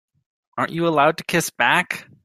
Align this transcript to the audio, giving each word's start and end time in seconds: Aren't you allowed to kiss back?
Aren't 0.57 0.71
you 0.71 0.87
allowed 0.87 1.17
to 1.19 1.23
kiss 1.23 1.51
back? 1.51 2.07